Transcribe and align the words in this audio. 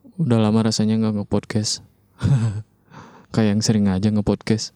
Udah 0.00 0.40
lama 0.40 0.64
rasanya 0.64 0.96
nggak 0.96 1.20
nge-podcast. 1.20 1.84
Kayak 3.36 3.48
yang 3.52 3.60
sering 3.60 3.86
aja 3.92 4.08
nge-podcast. 4.08 4.72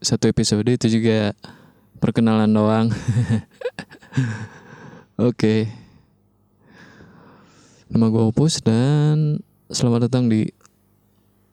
Satu 0.00 0.32
episode 0.32 0.64
itu 0.64 0.88
juga 0.88 1.36
perkenalan 2.00 2.48
doang. 2.48 2.88
Oke. 5.28 5.68
Nama 7.92 8.06
gue 8.08 8.24
Opus 8.32 8.64
dan 8.64 9.44
selamat 9.68 10.08
datang 10.08 10.32
di 10.32 10.48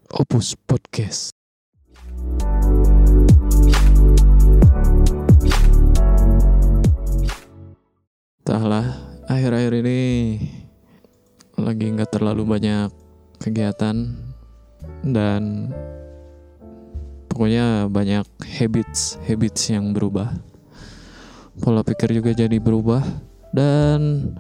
Opus 0.08 0.56
Podcast. 0.64 1.36
Entahlah, 8.44 8.96
akhir-akhir 9.28 9.74
ini 9.84 10.00
lagi 11.64 11.88
nggak 11.96 12.12
terlalu 12.20 12.44
banyak 12.44 12.92
kegiatan 13.40 14.20
dan 15.04 15.72
pokoknya 17.32 17.88
banyak 17.88 18.28
habits 18.60 19.18
habits 19.24 19.72
yang 19.72 19.96
berubah. 19.96 20.32
Pola 21.64 21.86
pikir 21.86 22.12
juga 22.12 22.36
jadi 22.36 22.60
berubah 22.60 23.02
dan 23.56 24.34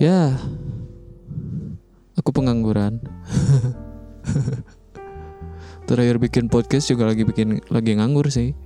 ya 0.00 0.32
aku 2.16 2.30
pengangguran. 2.32 3.02
Terakhir 5.88 6.16
bikin 6.22 6.46
podcast 6.48 6.88
juga 6.88 7.10
lagi 7.10 7.26
bikin 7.26 7.60
lagi 7.68 7.98
nganggur 7.98 8.32
sih. 8.32 8.56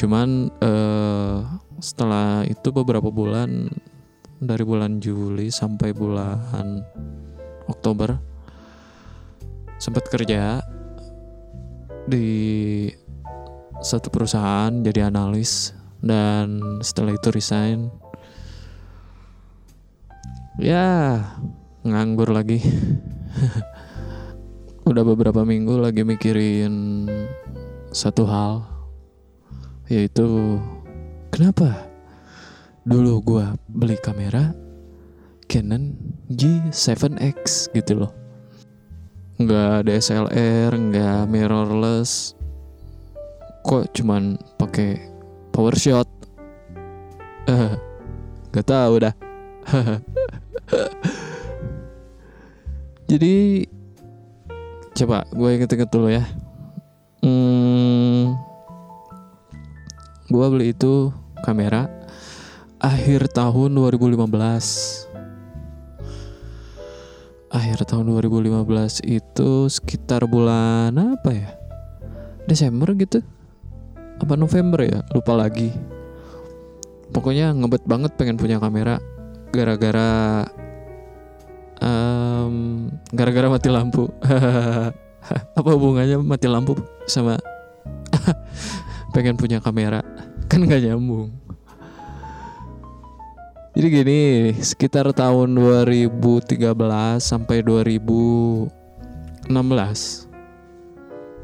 Cuman 0.00 0.48
eh, 0.62 1.38
setelah 1.80 2.46
itu 2.46 2.68
beberapa 2.72 3.10
bulan 3.12 3.68
dari 4.36 4.62
bulan 4.62 5.00
Juli 5.00 5.48
sampai 5.48 5.96
bulan 5.96 6.84
Oktober 7.66 8.36
sempat 9.76 10.08
kerja 10.08 10.64
di 12.08 12.88
satu 13.80 14.08
perusahaan 14.08 14.72
jadi 14.80 15.12
analis 15.12 15.76
dan 16.00 16.60
setelah 16.80 17.16
itu 17.16 17.28
resign. 17.32 17.92
Ya 20.56 21.20
nganggur 21.84 22.32
lagi. 22.32 22.60
Udah 24.88 25.02
beberapa 25.02 25.42
minggu 25.42 25.82
lagi 25.82 26.06
mikirin 26.06 27.04
satu 27.90 28.24
hal 28.24 28.54
yaitu 29.86 30.58
kenapa 31.30 31.86
dulu 32.86 33.18
gua 33.18 33.58
beli 33.66 33.98
kamera 33.98 34.54
Canon 35.50 35.94
G7X 36.30 37.74
gitu 37.74 38.06
loh. 38.06 38.14
Nggak 39.42 39.90
DSLR 39.90 40.70
nggak 40.70 41.26
mirrorless. 41.26 42.38
Kok 43.66 43.90
cuman 43.90 44.38
pakai 44.58 45.02
power 45.50 45.74
shot? 45.74 46.06
Eh 47.50 47.74
nggak 48.54 48.66
tahu 48.70 49.02
dah. 49.02 49.14
Jadi 53.10 53.66
coba 54.94 55.26
gue 55.30 55.50
inget-inget 55.58 55.90
dulu 55.90 56.10
ya. 56.10 56.22
Hmm, 57.22 58.34
gue 60.30 60.46
beli 60.50 60.70
itu 60.74 61.10
kamera 61.42 61.95
akhir 62.86 63.34
tahun 63.34 63.74
2015 63.82 65.10
akhir 67.50 67.78
tahun 67.82 68.14
2015 68.14 69.02
itu 69.10 69.66
sekitar 69.66 70.22
bulan 70.30 70.94
apa 70.94 71.30
ya? 71.34 71.50
Desember 72.46 72.94
gitu. 72.94 73.26
Apa 74.22 74.38
November 74.38 74.86
ya? 74.86 75.02
Lupa 75.10 75.34
lagi. 75.34 75.74
Pokoknya 77.10 77.50
ngebet 77.58 77.82
banget 77.90 78.14
pengen 78.14 78.38
punya 78.38 78.62
kamera 78.62 79.02
gara-gara 79.50 80.46
um, 81.82 82.86
gara-gara 83.10 83.50
mati 83.50 83.66
lampu. 83.66 84.06
Apa 85.58 85.68
hubungannya 85.74 86.22
mati 86.22 86.46
lampu 86.46 86.78
sama 87.10 87.34
pengen 89.16 89.34
punya 89.34 89.58
kamera? 89.58 90.06
Kan 90.46 90.70
gak 90.70 90.86
nyambung 90.86 91.34
jadi 93.76 93.92
gini, 93.92 94.20
sekitar 94.56 95.12
tahun 95.12 95.52
2013 95.52 96.48
sampai 97.20 97.60
2016 97.60 98.72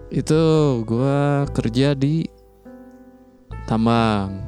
itu 0.09 0.42
gue 0.88 1.21
kerja 1.53 1.92
di 1.92 2.25
tambang 3.69 4.41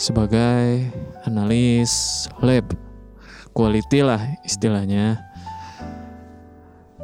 sebagai 0.00 0.88
analis 1.28 2.24
lab 2.40 2.72
quality 3.52 4.00
lah 4.00 4.24
istilahnya. 4.40 5.20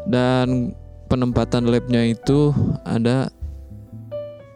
Dan 0.08 0.72
penempatan 1.12 1.68
labnya 1.68 2.08
itu 2.08 2.56
ada 2.88 3.28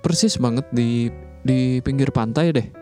persis 0.01 0.41
banget 0.41 0.65
di 0.73 1.13
di 1.45 1.85
pinggir 1.85 2.09
pantai 2.17 2.49
deh 2.57 2.80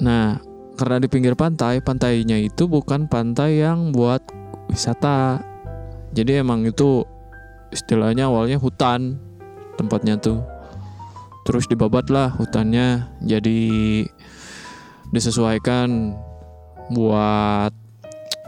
Nah, 0.00 0.40
karena 0.80 0.96
di 0.96 1.12
pinggir 1.12 1.36
pantai, 1.36 1.84
pantainya 1.84 2.40
itu 2.40 2.64
bukan 2.64 3.04
pantai 3.04 3.60
yang 3.60 3.92
buat 3.92 4.24
wisata. 4.72 5.44
Jadi 6.16 6.40
emang 6.40 6.64
itu 6.64 7.04
istilahnya 7.68 8.32
awalnya 8.32 8.56
hutan 8.56 9.20
tempatnya 9.76 10.16
tuh. 10.16 10.40
Terus 11.44 11.68
dibabat 11.68 12.08
lah 12.08 12.32
hutannya 12.32 13.12
jadi 13.20 13.60
disesuaikan 15.12 16.16
buat 16.90 17.72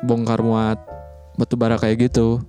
bongkar 0.02 0.40
muat 0.40 0.80
batu 1.36 1.60
bara 1.60 1.76
kayak 1.76 2.08
gitu. 2.10 2.40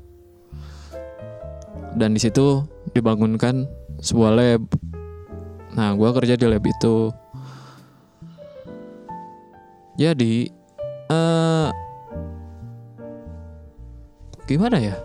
Dan 1.93 2.15
di 2.15 2.23
situ 2.23 2.65
dibangunkan 2.95 3.67
sebuah 3.99 4.31
lab. 4.33 4.63
Nah, 5.75 5.93
gua 5.93 6.13
kerja 6.15 6.39
di 6.39 6.45
lab 6.49 6.65
itu 6.65 7.13
jadi 9.93 10.49
uh, 11.13 11.69
gimana 14.49 14.81
ya? 14.81 14.95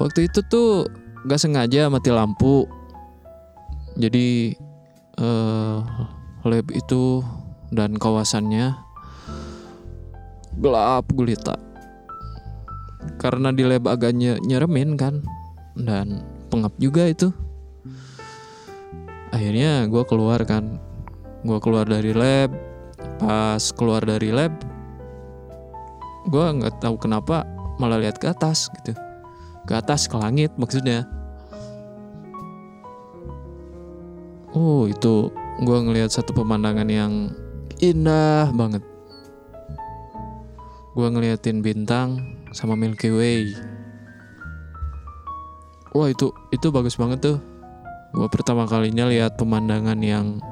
Waktu 0.00 0.32
itu 0.32 0.40
tuh 0.48 0.88
gak 1.28 1.40
sengaja 1.40 1.92
mati 1.92 2.08
lampu. 2.08 2.64
Jadi 4.00 4.56
uh, 5.20 5.84
lab 6.46 6.66
itu 6.72 7.20
dan 7.68 8.00
kawasannya 8.00 8.72
gelap 10.56 11.04
gulita. 11.12 11.56
Karena 13.20 13.52
di 13.52 13.64
lab 13.64 13.84
agak 13.88 14.16
nyeremin 14.16 14.96
kan 14.96 15.20
dan 15.76 16.24
pengap 16.48 16.72
juga 16.80 17.04
itu. 17.08 17.32
Akhirnya 19.30 19.86
gue 19.86 20.02
keluar 20.08 20.42
kan, 20.48 20.80
gue 21.44 21.58
keluar 21.62 21.86
dari 21.86 22.10
lab, 22.16 22.50
pas 23.20 23.60
keluar 23.76 24.00
dari 24.00 24.32
lab 24.32 24.56
gue 26.28 26.44
nggak 26.44 26.80
tahu 26.80 26.96
kenapa 27.00 27.44
malah 27.80 27.96
lihat 27.96 28.20
ke 28.20 28.28
atas 28.28 28.68
gitu. 28.80 28.92
Ke 29.64 29.80
atas 29.80 30.04
ke 30.04 30.16
langit 30.20 30.52
maksudnya. 30.60 31.08
Oh 34.52 34.84
itu 34.84 35.32
gue 35.64 35.78
ngelihat 35.80 36.12
satu 36.12 36.36
pemandangan 36.36 36.88
yang 36.90 37.32
indah 37.80 38.52
banget. 38.52 38.84
Gue 40.92 41.08
ngeliatin 41.08 41.64
bintang 41.64 42.20
sama 42.52 42.76
Milky 42.76 43.08
Way. 43.08 43.56
Wah 45.96 46.12
itu 46.12 46.28
itu 46.52 46.68
bagus 46.68 47.00
banget 47.00 47.24
tuh. 47.24 47.38
Gue 48.12 48.26
pertama 48.28 48.66
kalinya 48.68 49.08
lihat 49.08 49.38
pemandangan 49.40 49.98
yang 50.02 50.42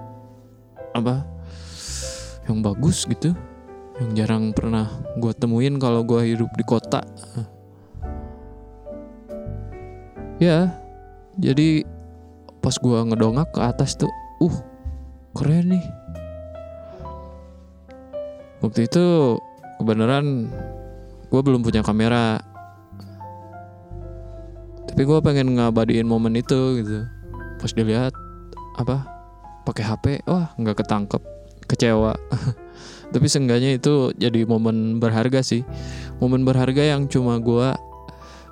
apa 0.97 1.38
yang 2.49 2.65
bagus 2.65 3.05
gitu 3.05 3.37
yang 3.99 4.11
jarang 4.15 4.45
pernah 4.55 4.87
gue 5.19 5.33
temuin 5.35 5.77
kalau 5.83 6.07
gue 6.07 6.23
hidup 6.23 6.51
di 6.55 6.63
kota. 6.63 7.03
Ya 10.39 10.71
jadi 11.35 11.83
pas 12.63 12.79
gue 12.79 12.99
ngedongak 13.11 13.51
ke 13.51 13.61
atas 13.63 13.99
tuh 13.99 14.11
uh 14.39 14.57
keren 15.35 15.75
nih. 15.75 15.85
Waktu 18.63 18.87
itu 18.87 19.39
kebenaran 19.83 20.47
gue 21.27 21.41
belum 21.43 21.67
punya 21.67 21.83
kamera. 21.83 22.39
Tapi 24.87 25.03
gue 25.03 25.19
pengen 25.23 25.59
ngabadiin 25.59 26.07
momen 26.07 26.39
itu 26.39 26.87
gitu. 26.87 27.03
Pas 27.59 27.75
dilihat 27.75 28.15
apa 28.79 29.11
pakai 29.67 29.83
HP 29.83 30.05
wah 30.31 30.55
nggak 30.55 30.87
ketangkep 30.87 31.38
kecewa. 31.69 32.17
Tapi 33.13 33.27
seenggaknya 33.29 33.77
itu 33.77 34.13
jadi 34.17 34.45
momen 34.45 35.01
berharga 35.01 35.45
sih. 35.45 35.63
Momen 36.19 36.43
berharga 36.45 36.83
yang 36.83 37.09
cuma 37.09 37.37
gue 37.41 37.73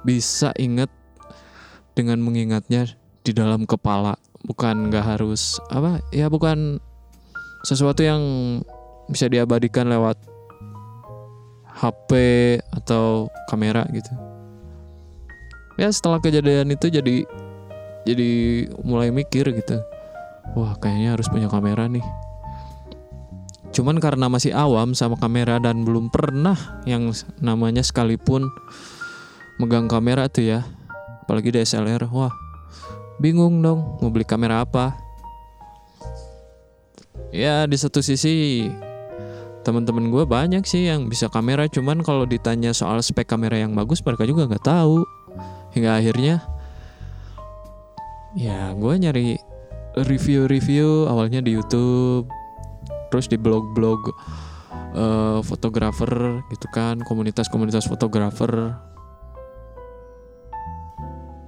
bisa 0.05 0.53
inget 0.61 0.93
dengan 1.97 2.21
mengingatnya 2.21 2.89
di 3.25 3.33
dalam 3.33 3.65
kepala. 3.65 4.21
Bukan 4.47 4.93
nggak 4.93 5.17
harus 5.17 5.59
apa 5.73 5.99
ya 6.15 6.31
bukan 6.31 6.79
sesuatu 7.67 8.05
yang 8.05 8.23
bisa 9.11 9.27
diabadikan 9.27 9.91
lewat 9.91 10.17
HP 11.77 12.11
atau 12.73 13.29
kamera 13.51 13.85
gitu. 13.93 14.13
Ya 15.77 15.93
setelah 15.93 16.23
kejadian 16.23 16.73
itu 16.73 16.89
jadi 16.89 17.29
jadi 18.07 18.31
mulai 18.81 19.13
mikir 19.13 19.53
gitu. 19.53 19.83
Wah 20.57 20.79
kayaknya 20.79 21.19
harus 21.19 21.29
punya 21.29 21.51
kamera 21.51 21.91
nih 21.91 22.07
cuman 23.75 23.99
karena 23.99 24.27
masih 24.31 24.55
awam 24.55 24.93
sama 24.93 25.19
kamera 25.19 25.59
dan 25.59 25.83
belum 25.83 26.11
pernah 26.13 26.57
yang 26.85 27.11
namanya 27.43 27.83
sekalipun 27.83 28.49
megang 29.57 29.89
kamera 29.89 30.29
tuh 30.29 30.45
ya. 30.45 30.61
Apalagi 31.27 31.51
DSLR 31.51 32.07
wah 32.13 32.31
bingung 33.19 33.65
dong 33.65 33.99
mau 33.99 34.11
beli 34.13 34.25
kamera 34.29 34.63
apa. 34.63 34.95
Ya 37.35 37.67
di 37.67 37.75
satu 37.75 38.01
sisi 38.01 38.69
teman-teman 39.67 40.15
gue 40.15 40.23
banyak 40.23 40.63
sih 40.63 40.87
yang 40.87 41.11
bisa 41.11 41.27
kamera 41.27 41.67
cuman 41.67 41.99
kalau 42.07 42.23
ditanya 42.23 42.71
soal 42.71 43.03
spek 43.03 43.27
kamera 43.27 43.59
yang 43.59 43.75
bagus 43.75 43.99
mereka 44.05 44.29
juga 44.29 44.47
nggak 44.47 44.65
tahu. 44.65 45.03
Hingga 45.75 46.01
akhirnya 46.01 46.45
ya 48.37 48.73
gue 48.77 48.95
nyari 49.01 49.41
review-review 49.97 51.09
awalnya 51.09 51.41
di 51.41 51.57
YouTube 51.57 52.29
terus 53.17 53.33
di 53.33 53.41
blog-blog 53.41 54.13
uh, 54.93 55.41
fotografer 55.41 56.45
gitu 56.53 56.69
kan 56.69 57.01
komunitas-komunitas 57.01 57.89
fotografer. 57.89 58.77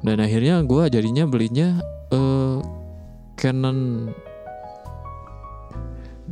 Dan 0.01 0.17
akhirnya 0.25 0.65
gue 0.65 0.89
jadinya 0.89 1.29
belinya 1.29 1.77
uh, 2.09 2.65
Canon 3.37 4.09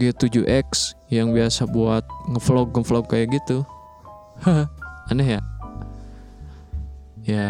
G7X 0.01 0.97
yang 1.13 1.37
biasa 1.37 1.69
buat 1.69 2.09
ngevlog 2.33 2.73
ngevlog 2.73 3.05
kayak 3.13 3.37
gitu. 3.37 3.61
Aneh 5.13 5.37
ya? 5.37 5.41
Ya 7.29 7.49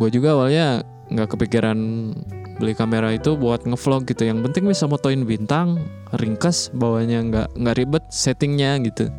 gue 0.00 0.08
juga 0.08 0.32
awalnya 0.32 0.80
nggak 1.12 1.36
kepikiran 1.36 1.76
beli 2.58 2.74
kamera 2.74 3.10
itu 3.10 3.34
buat 3.34 3.66
ngevlog 3.66 4.06
gitu. 4.06 4.26
Yang 4.26 4.50
penting 4.50 4.64
bisa 4.70 4.86
motoin 4.86 5.26
bintang 5.26 5.82
ringkas 6.14 6.70
bawahnya 6.70 7.22
nggak 7.26 7.48
nggak 7.58 7.76
ribet 7.76 8.04
settingnya 8.10 8.78
gitu. 8.84 9.10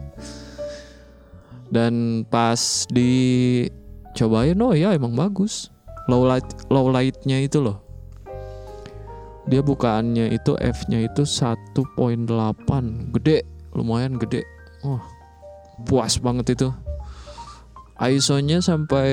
Dan 1.69 2.23
pas 2.29 2.85
dicobain 2.93 4.59
oh 4.61 4.73
ya 4.73 4.95
emang 4.95 5.13
bagus. 5.17 5.71
Low 6.05 6.23
light 6.23 6.45
low 6.69 6.87
lightnya 6.93 7.41
itu 7.41 7.59
loh. 7.59 7.81
Dia 9.45 9.61
bukaannya 9.61 10.33
itu 10.33 10.57
F-nya 10.57 11.05
itu 11.05 11.21
1.8 11.21 11.77
gede 13.13 13.45
lumayan 13.73 14.17
gede. 14.17 14.41
Oh 14.85 15.01
puas 15.83 16.15
banget 16.23 16.55
itu. 16.55 16.71
ISO-nya 17.95 18.59
sampai 18.59 19.07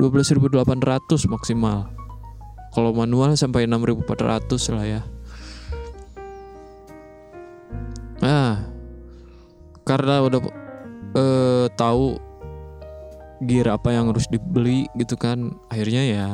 12.800 0.00 1.28
maksimal 1.28 1.92
kalau 2.74 2.90
manual 2.90 3.38
sampai 3.38 3.70
6400 3.70 4.74
lah 4.74 4.84
ya. 4.84 5.02
Nah 8.18 8.66
karena 9.86 10.26
udah 10.26 10.40
eh, 11.14 11.66
tahu 11.78 12.18
gear 13.46 13.70
apa 13.70 13.94
yang 13.94 14.10
harus 14.10 14.26
dibeli 14.26 14.90
gitu 14.98 15.14
kan 15.14 15.52
akhirnya 15.68 16.02
ya 16.02 16.28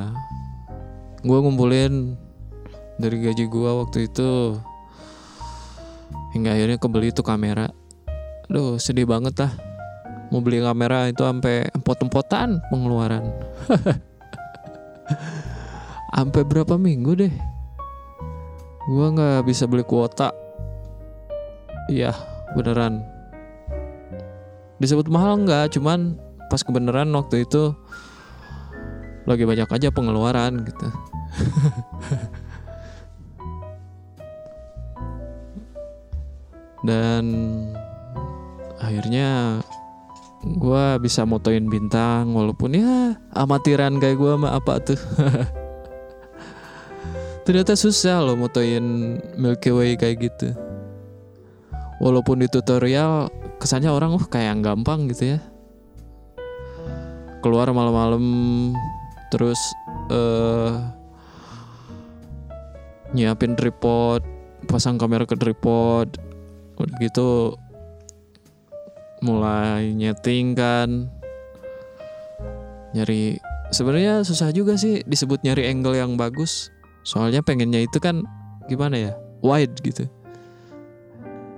gue 1.21 1.35
ngumpulin 1.37 2.17
dari 2.97 3.17
gaji 3.21 3.45
gue 3.45 3.71
waktu 3.85 4.09
itu. 4.09 4.57
Hingga 6.31 6.57
akhirnya 6.57 6.79
kebeli 6.79 7.11
tuh 7.13 7.27
kamera. 7.27 7.69
Aduh 8.49 8.81
sedih 8.81 9.05
banget 9.05 9.37
lah. 9.45 9.53
Mau 10.31 10.39
beli 10.41 10.63
kamera 10.63 11.11
itu 11.11 11.27
sampai 11.27 11.67
empot-empotan 11.75 12.63
pengeluaran 12.71 13.35
sampai 16.11 16.43
berapa 16.43 16.75
minggu 16.77 17.12
deh? 17.17 17.35
Gua 18.91 19.15
nggak 19.15 19.47
bisa 19.47 19.65
beli 19.71 19.87
kuota. 19.87 20.35
Iya 21.91 22.15
beneran. 22.59 23.03
Disebut 24.81 25.07
mahal 25.12 25.43
nggak? 25.47 25.77
Cuman 25.77 26.19
pas 26.51 26.62
kebenaran 26.67 27.12
waktu 27.15 27.47
itu 27.47 27.75
lagi 29.29 29.45
banyak 29.47 29.69
aja 29.71 29.95
pengeluaran 29.95 30.65
gitu. 30.67 30.89
Dan 36.89 37.25
akhirnya 38.81 39.61
gue 40.41 40.85
bisa 41.05 41.29
motoin 41.29 41.69
bintang 41.69 42.33
walaupun 42.33 42.73
ya 42.73 43.21
amatiran 43.37 44.01
kayak 44.01 44.17
gue 44.17 44.33
mah 44.41 44.57
apa 44.57 44.81
tuh 44.81 44.97
ternyata 47.50 47.75
susah 47.75 48.23
loh 48.23 48.38
motoin 48.38 49.19
Milky 49.35 49.75
Way 49.75 49.99
kayak 49.99 50.23
gitu. 50.23 50.55
Walaupun 51.99 52.38
di 52.38 52.47
tutorial 52.47 53.26
kesannya 53.58 53.91
orang 53.91 54.14
uh 54.14 54.23
kayak 54.23 54.62
gampang 54.62 55.11
gitu 55.11 55.35
ya. 55.35 55.43
Keluar 57.43 57.67
malam-malam 57.75 58.23
terus 59.35 59.58
uh, 60.14 60.79
nyiapin 63.11 63.58
tripod 63.58 64.23
pasang 64.70 64.94
kamera 64.94 65.26
ke 65.26 65.35
tripod 65.35 66.06
gitu 67.02 67.58
mulai 69.26 69.91
nyeting 69.91 70.55
kan. 70.55 71.11
Nyari 72.94 73.43
sebenarnya 73.75 74.23
susah 74.23 74.55
juga 74.55 74.79
sih 74.79 75.02
disebut 75.02 75.43
nyari 75.43 75.67
angle 75.67 75.99
yang 75.99 76.14
bagus 76.14 76.70
soalnya 77.02 77.41
pengennya 77.41 77.85
itu 77.85 77.99
kan 77.99 78.25
gimana 78.69 78.97
ya 78.97 79.12
wide 79.41 79.76
gitu. 79.82 80.06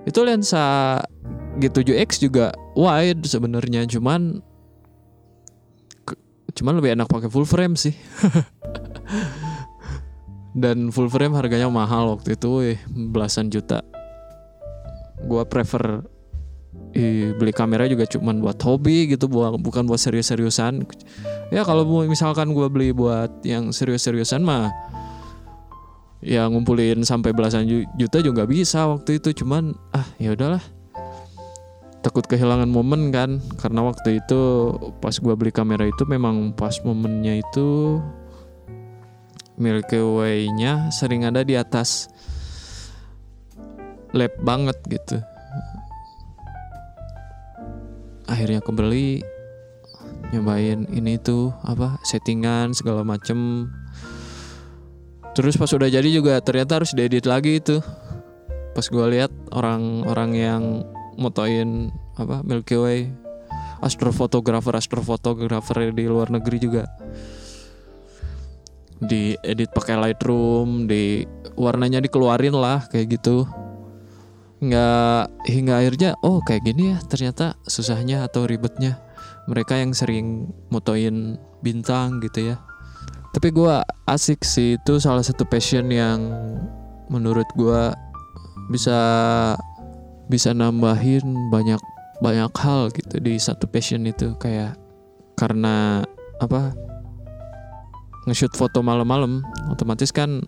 Itu 0.02 0.26
lensa 0.26 0.98
G7X 1.60 2.22
juga 2.22 2.50
wide 2.74 3.22
sebenarnya 3.28 3.86
cuman 3.86 4.42
cuman 6.52 6.74
lebih 6.78 6.94
enak 6.96 7.08
pakai 7.08 7.28
full 7.28 7.48
frame 7.48 7.76
sih. 7.76 7.94
Dan 10.52 10.92
full 10.92 11.08
frame 11.08 11.32
harganya 11.32 11.64
mahal 11.72 12.12
waktu 12.12 12.36
itu 12.36 12.48
weh, 12.60 12.78
belasan 12.92 13.48
juta. 13.48 13.80
Gue 15.24 15.40
prefer 15.48 16.04
eh, 16.92 17.32
beli 17.32 17.56
kamera 17.56 17.88
juga 17.88 18.04
cuman 18.04 18.44
buat 18.44 18.60
hobi 18.60 19.08
gitu 19.08 19.32
bukan 19.32 19.88
buat 19.88 20.00
serius-seriusan. 20.00 20.84
Ya 21.48 21.64
kalau 21.64 21.88
misalkan 22.04 22.52
gue 22.52 22.68
beli 22.68 22.92
buat 22.92 23.32
yang 23.48 23.72
serius-seriusan 23.72 24.44
mah 24.44 24.68
ya 26.22 26.46
ngumpulin 26.46 27.02
sampai 27.02 27.34
belasan 27.34 27.66
juta 27.98 28.22
juga 28.22 28.46
bisa 28.46 28.86
waktu 28.86 29.18
itu. 29.18 29.44
Cuman 29.44 29.74
ah 29.92 30.06
ya 30.16 30.32
udahlah. 30.32 30.62
Takut 32.02 32.26
kehilangan 32.26 32.70
momen 32.70 33.10
kan. 33.10 33.42
Karena 33.58 33.82
waktu 33.82 34.22
itu 34.22 34.40
pas 35.02 35.14
gue 35.18 35.34
beli 35.34 35.50
kamera 35.50 35.84
itu 35.86 36.06
memang 36.06 36.54
pas 36.54 36.78
momennya 36.86 37.42
itu 37.42 37.98
Milky 39.58 40.00
Way-nya 40.00 40.88
sering 40.88 41.28
ada 41.28 41.44
di 41.44 41.54
atas 41.54 42.08
lab 44.16 44.32
banget 44.40 44.78
gitu. 44.88 45.20
Akhirnya 48.26 48.64
kembali 48.64 49.20
nyobain 50.32 50.88
ini 50.88 51.20
tuh 51.20 51.52
apa 51.60 52.00
settingan 52.08 52.72
segala 52.72 53.04
macem 53.04 53.68
terus 55.32 55.56
pas 55.56 55.70
udah 55.72 55.88
jadi 55.88 56.08
juga 56.08 56.40
ternyata 56.44 56.80
harus 56.80 56.92
diedit 56.92 57.24
lagi 57.24 57.60
itu. 57.60 57.80
Pas 58.72 58.86
gue 58.88 59.06
lihat 59.12 59.32
orang-orang 59.52 60.30
yang 60.32 60.62
motoin 61.20 61.92
apa 62.16 62.40
Milky 62.44 62.76
Way 62.76 63.00
astrofotografer 63.84 64.72
astrofotografer 64.76 65.92
di 65.92 66.04
luar 66.08 66.32
negeri 66.32 66.58
juga. 66.60 66.84
Diedit 69.02 69.74
pakai 69.74 69.98
Lightroom 69.98 70.86
di 70.86 71.26
warnanya 71.58 72.00
dikeluarin 72.00 72.54
lah 72.54 72.86
kayak 72.88 73.18
gitu. 73.18 73.44
Nggak 74.62 75.22
hingga 75.50 75.74
akhirnya 75.82 76.10
oh 76.22 76.38
kayak 76.46 76.62
gini 76.62 76.94
ya 76.94 76.98
ternyata 77.10 77.58
susahnya 77.66 78.24
atau 78.24 78.46
ribetnya. 78.46 79.02
Mereka 79.50 79.74
yang 79.74 79.90
sering 79.90 80.54
motoin 80.70 81.34
bintang 81.66 82.22
gitu 82.22 82.54
ya 82.54 82.62
tapi 83.32 83.48
gue 83.48 83.74
asik 84.04 84.44
sih 84.44 84.76
itu 84.76 85.00
salah 85.00 85.24
satu 85.24 85.48
passion 85.48 85.88
yang 85.88 86.28
menurut 87.08 87.48
gue 87.56 87.82
bisa 88.68 89.00
bisa 90.28 90.52
nambahin 90.52 91.48
banyak 91.48 91.80
banyak 92.20 92.52
hal 92.60 92.92
gitu 92.92 93.16
di 93.24 93.40
satu 93.40 93.64
passion 93.68 94.04
itu. 94.04 94.36
Kayak 94.36 94.76
karena 95.40 96.04
apa 96.44 96.76
nge-shoot 98.28 98.52
foto 98.52 98.84
malam-malam 98.84 99.40
otomatis 99.72 100.12
kan 100.12 100.44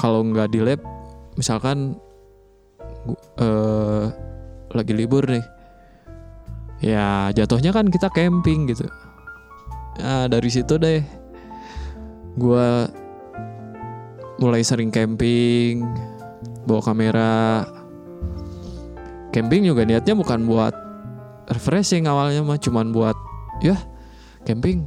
kalau 0.00 0.24
nggak 0.24 0.48
di 0.54 0.64
lab 0.64 0.80
misalkan 1.36 1.98
uh, 3.36 4.08
lagi 4.72 4.96
libur 4.96 5.28
nih 5.28 5.44
ya 6.80 7.28
jatuhnya 7.34 7.74
kan 7.74 7.90
kita 7.90 8.08
camping 8.14 8.70
gitu. 8.70 8.86
Nah 10.00 10.30
dari 10.30 10.48
situ 10.48 10.80
deh 10.80 11.21
gue 12.36 12.68
mulai 14.42 14.66
sering 14.66 14.90
camping 14.90 15.86
bawa 16.66 16.82
kamera. 16.82 17.66
Camping 19.32 19.64
juga 19.64 19.86
niatnya 19.86 20.18
bukan 20.18 20.44
buat 20.44 20.74
refreshing 21.48 22.04
awalnya 22.10 22.44
mah 22.44 22.58
cuman 22.58 22.90
buat 22.90 23.16
ya 23.62 23.78
camping. 24.44 24.84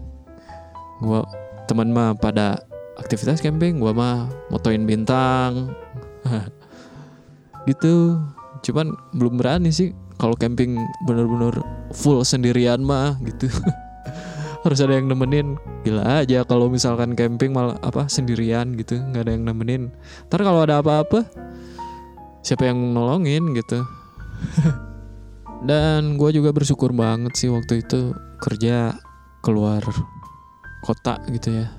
Gua 0.99 1.25
teman 1.65 1.91
mah 1.91 2.13
pada 2.15 2.61
aktivitas 2.99 3.41
camping 3.41 3.81
gua 3.81 3.95
mah 3.95 4.15
motoin 4.51 4.83
bintang. 4.83 5.73
Gitu. 7.69 8.21
Cuman 8.61 8.93
belum 9.17 9.41
berani 9.41 9.73
sih 9.73 9.89
kalau 10.21 10.37
camping 10.37 10.77
bener-bener 11.09 11.59
full 11.91 12.23
sendirian 12.23 12.79
mah 12.81 13.19
gitu 13.19 13.51
harus 14.65 14.81
ada 14.81 14.97
yang 14.97 15.05
nemenin. 15.05 15.61
Gila 15.85 16.25
aja 16.25 16.41
kalau 16.41 16.67
misalkan 16.73 17.13
camping 17.13 17.53
malah 17.53 17.77
apa 17.85 18.09
sendirian 18.09 18.73
gitu. 18.73 18.97
Nggak 18.97 19.29
ada 19.29 19.31
yang 19.37 19.45
nemenin. 19.45 19.93
Ntar 20.25 20.41
kalau 20.41 20.65
ada 20.65 20.81
apa-apa 20.81 21.29
siapa 22.41 22.65
yang 22.65 22.81
nolongin 22.93 23.53
gitu. 23.53 23.85
Dan 25.69 26.17
gue 26.17 26.29
juga 26.33 26.49
bersyukur 26.49 26.93
banget 26.93 27.33
sih 27.37 27.49
waktu 27.49 27.85
itu 27.85 28.13
kerja 28.41 28.97
keluar 29.45 29.85
kota 30.81 31.21
gitu 31.29 31.61
ya. 31.61 31.69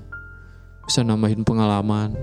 Bisa 0.87 1.03
nambahin 1.03 1.43
pengalaman. 1.43 2.15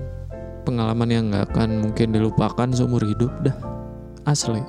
Pengalaman 0.65 1.09
yang 1.13 1.29
nggak 1.29 1.53
akan 1.53 1.89
mungkin 1.89 2.09
dilupakan 2.09 2.69
seumur 2.73 3.05
hidup 3.05 3.29
dah. 3.45 3.57
Asli. 4.25 4.61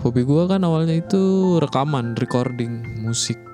Hobi 0.00 0.24
gue 0.24 0.42
kan 0.48 0.64
awalnya 0.64 0.96
itu 0.96 1.56
rekaman 1.60 2.16
recording 2.16 2.80
musik 3.04 3.47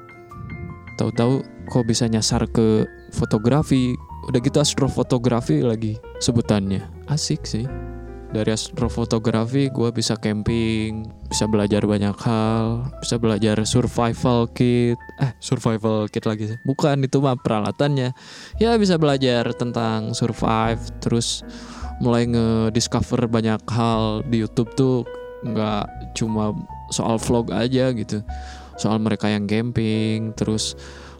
tahu-tahu 0.96 1.44
kok 1.68 1.84
bisa 1.86 2.08
nyasar 2.10 2.46
ke 2.50 2.86
fotografi. 3.14 3.94
Udah 4.24 4.40
gitu 4.40 4.56
astrofotografi 4.60 5.60
lagi 5.60 6.00
sebutannya. 6.20 6.84
Asik 7.10 7.44
sih. 7.44 7.68
Dari 8.34 8.50
astrofotografi 8.50 9.70
gue 9.70 9.94
bisa 9.94 10.18
camping 10.18 11.06
bisa 11.30 11.46
belajar 11.46 11.86
banyak 11.86 12.18
hal 12.18 12.90
bisa 12.98 13.14
belajar 13.14 13.62
survival 13.62 14.50
kit. 14.50 14.98
Eh 15.22 15.30
survival 15.38 16.10
kit 16.10 16.26
lagi 16.26 16.50
sih. 16.50 16.58
Bukan 16.66 17.06
itu 17.06 17.22
mah 17.22 17.38
peralatannya. 17.38 18.10
Ya 18.58 18.74
bisa 18.74 18.98
belajar 18.98 19.54
tentang 19.54 20.18
survive 20.18 20.82
terus 20.98 21.46
mulai 22.02 22.26
nge-discover 22.26 23.30
banyak 23.30 23.62
hal 23.70 24.26
di 24.26 24.42
YouTube 24.42 24.74
tuh 24.74 25.06
nggak 25.46 26.16
cuma 26.18 26.56
soal 26.90 27.20
vlog 27.20 27.52
aja 27.52 27.92
gitu 27.94 28.24
soal 28.74 28.98
mereka 28.98 29.30
yang 29.30 29.46
camping 29.46 30.34
terus 30.34 30.74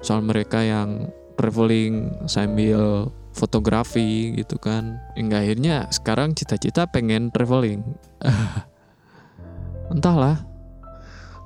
soal 0.05 0.21
mereka 0.21 0.61
yang 0.61 1.09
traveling 1.35 2.15
sambil 2.31 3.11
fotografi 3.35 4.33
gitu 4.39 4.57
kan. 4.57 5.03
Hingga 5.19 5.43
akhirnya 5.43 5.77
sekarang 5.91 6.33
cita-cita 6.39 6.87
pengen 6.87 7.35
traveling. 7.35 7.83
Entahlah. 9.93 10.47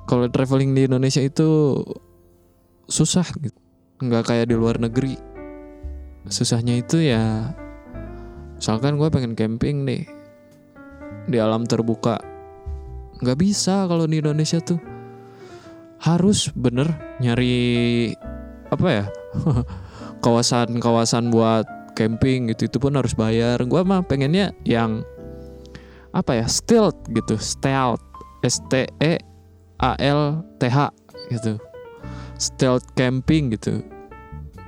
Kalau 0.05 0.25
traveling 0.29 0.73
di 0.73 0.89
Indonesia 0.89 1.21
itu 1.21 1.81
susah 2.89 3.25
gitu. 3.41 3.57
Nggak 4.01 4.33
kayak 4.33 4.47
di 4.49 4.55
luar 4.57 4.81
negeri. 4.81 5.17
Susahnya 6.29 6.77
itu 6.77 7.01
ya 7.01 7.53
misalkan 8.59 8.99
gue 8.99 9.07
pengen 9.07 9.33
camping 9.33 9.85
nih 9.85 10.03
di 11.29 11.37
alam 11.37 11.65
terbuka. 11.65 12.21
Nggak 13.21 13.37
bisa 13.37 13.85
kalau 13.85 14.05
di 14.05 14.21
Indonesia 14.21 14.61
tuh 14.61 14.98
harus 15.99 16.47
bener 16.55 16.87
nyari 17.19 18.15
apa 18.71 18.87
ya? 18.87 19.05
Kawasan-kawasan 20.23 21.31
buat 21.31 21.67
camping 21.95 22.51
gitu 22.51 22.67
itu 22.71 22.77
pun 22.79 22.95
harus 22.95 23.15
bayar. 23.15 23.59
Gue 23.67 23.83
mah 23.83 24.03
pengennya 24.03 24.55
yang 24.63 25.03
apa 26.15 26.39
ya? 26.39 26.45
Stealth 26.47 26.97
gitu 27.11 27.35
stealth. 27.35 28.03
S 28.39 28.63
T 28.71 28.87
E 29.03 29.19
A 29.83 29.91
L 29.99 30.43
T 30.59 30.71
H 30.71 30.95
gitu. 31.27 31.59
Stealth 32.39 32.87
camping 32.95 33.51
gitu. 33.51 33.83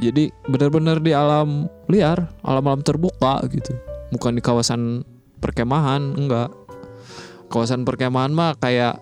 Jadi 0.04 0.28
benar-benar 0.52 1.00
di 1.00 1.16
alam 1.16 1.72
liar 1.88 2.28
alam-alam 2.44 2.84
terbuka 2.84 3.40
gitu. 3.48 3.72
Bukan 4.12 4.36
di 4.36 4.44
kawasan 4.44 5.08
perkemahan 5.40 6.20
enggak. 6.20 6.52
Kawasan 7.48 7.88
perkemahan 7.88 8.36
mah 8.36 8.60
kayak 8.60 9.00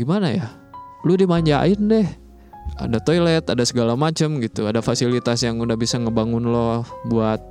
gimana 0.00 0.32
ya 0.32 0.57
lu 1.06 1.14
dimanjain 1.14 1.78
deh. 1.78 2.08
Ada 2.78 3.02
toilet 3.02 3.44
ada 3.48 3.64
segala 3.66 3.98
macem 3.98 4.38
gitu. 4.38 4.66
Ada 4.66 4.82
fasilitas 4.84 5.42
yang 5.42 5.58
udah 5.58 5.74
bisa 5.74 5.98
ngebangun 5.98 6.46
lo 6.50 6.86
buat 7.10 7.42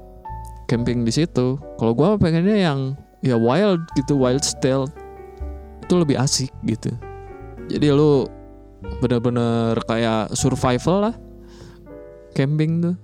camping 0.71 1.03
di 1.03 1.11
situ. 1.11 1.59
Kalau 1.79 1.93
gue 1.95 2.09
pengennya 2.19 2.57
yang 2.57 2.79
ya 3.23 3.35
wild 3.35 3.81
gitu 3.97 4.15
wild 4.15 4.43
style 4.43 4.87
itu 5.83 5.93
lebih 5.95 6.19
asik 6.19 6.51
gitu. 6.67 6.91
Jadi 7.67 7.87
lu 7.91 8.27
bener-bener 9.01 9.75
kayak 9.89 10.31
survival 10.35 11.11
lah 11.11 11.15
camping 12.35 12.83
tuh. 12.83 12.95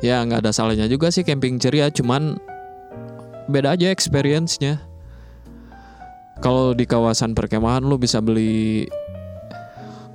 Ya 0.00 0.24
nggak 0.24 0.44
ada 0.46 0.52
salahnya 0.52 0.88
juga 0.88 1.12
sih 1.12 1.24
camping 1.24 1.60
ceria 1.60 1.92
cuman 1.92 2.40
beda 3.50 3.74
aja 3.76 3.90
experience-nya 3.92 4.89
kalau 6.40 6.72
di 6.72 6.88
kawasan 6.88 7.36
perkemahan 7.36 7.84
lu 7.84 8.00
bisa 8.00 8.18
beli 8.24 8.88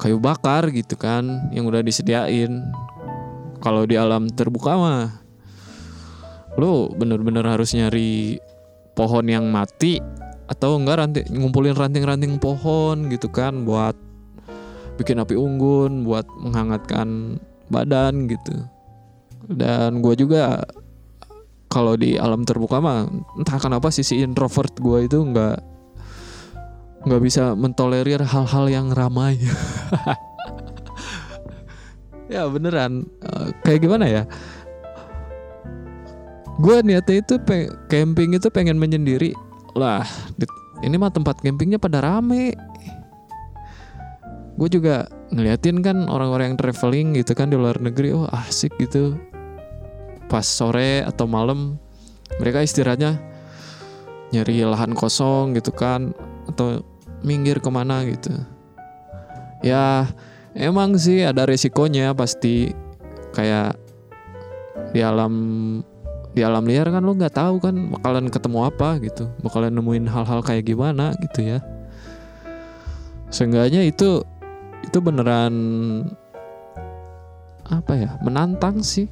kayu 0.01 0.17
bakar 0.17 0.73
gitu 0.73 0.97
kan 0.97 1.49
yang 1.53 1.69
udah 1.69 1.85
disediain. 1.85 2.65
Kalau 3.61 3.85
di 3.85 3.97
alam 3.97 4.29
terbuka 4.29 4.77
mah 4.77 5.09
lu 6.57 6.89
bener-bener 6.93 7.45
harus 7.45 7.73
nyari 7.73 8.41
pohon 8.93 9.25
yang 9.27 9.49
mati 9.49 10.01
atau 10.45 10.77
enggak 10.77 11.01
ranting 11.01 11.25
ngumpulin 11.33 11.73
ranting-ranting 11.73 12.37
pohon 12.37 13.09
gitu 13.09 13.27
kan 13.27 13.65
buat 13.65 13.97
bikin 14.95 15.19
api 15.19 15.35
unggun 15.35 16.05
buat 16.05 16.25
menghangatkan 16.41 17.37
badan 17.69 18.29
gitu. 18.29 18.65
Dan 19.45 20.01
gue 20.01 20.13
juga 20.17 20.65
kalau 21.69 21.97
di 21.99 22.15
alam 22.15 22.47
terbuka 22.47 22.79
mah 22.79 23.09
entah 23.35 23.59
kenapa 23.59 23.91
sisi 23.91 24.23
introvert 24.23 24.73
gue 24.79 25.05
itu 25.05 25.17
nggak 25.21 25.74
nggak 27.05 27.21
bisa 27.21 27.53
mentolerir 27.53 28.21
hal-hal 28.25 28.65
yang 28.69 28.87
ramai. 28.91 29.37
Ya 32.25 32.49
beneran. 32.49 33.05
Uh, 33.21 33.53
kayak 33.61 33.85
gimana 33.85 34.05
ya? 34.09 34.23
Gue 36.57 36.81
niatnya 36.81 37.21
itu 37.21 37.35
camping 37.91 38.33
itu 38.33 38.47
pengen 38.49 38.81
menyendiri. 38.81 39.35
Lah 39.77 40.01
ini 40.81 40.95
mah 40.97 41.13
tempat 41.13 41.43
campingnya 41.43 41.77
pada 41.77 42.01
rame. 42.01 42.55
Gue 44.55 44.69
juga 44.71 45.05
ngeliatin 45.35 45.83
kan 45.83 46.07
orang-orang 46.07 46.55
yang 46.55 46.59
traveling 46.59 47.07
gitu 47.19 47.35
kan 47.35 47.51
di 47.51 47.59
luar 47.59 47.77
negeri 47.77 48.15
oh 48.15 48.25
asik 48.31 48.73
gitu. 48.79 49.19
Pas 50.31 50.47
sore 50.47 51.05
atau 51.05 51.29
malam 51.29 51.77
mereka 52.41 52.63
istirahatnya 52.63 53.19
nyari 54.33 54.65
lahan 54.65 54.97
kosong 54.97 55.53
gitu 55.53 55.69
kan 55.69 56.15
atau 56.49 56.81
minggir 57.25 57.57
ke 57.57 57.69
mana 57.73 58.05
gitu. 58.05 58.31
Ya 59.65 60.05
emang 60.53 60.95
sih 61.01 61.25
ada 61.25 61.49
resikonya 61.49 62.13
pasti. 62.13 62.71
Kayak 63.35 63.75
di 64.95 65.03
alam 65.03 65.33
di 66.31 66.39
alam 66.39 66.63
liar 66.63 66.87
kan 66.87 67.03
lo 67.03 67.11
nggak 67.11 67.35
tahu 67.35 67.59
kan 67.59 67.75
bakalan 67.97 68.31
ketemu 68.31 68.59
apa 68.69 69.01
gitu. 69.03 69.27
Bakalan 69.43 69.75
nemuin 69.75 70.05
hal-hal 70.07 70.39
kayak 70.45 70.69
gimana 70.69 71.11
gitu 71.19 71.43
ya. 71.43 71.59
Seenggaknya 73.33 73.83
itu 73.83 74.23
itu 74.85 74.97
beneran 75.01 75.53
apa 77.65 77.93
ya 77.97 78.09
menantang 78.21 78.85
sih. 78.85 79.09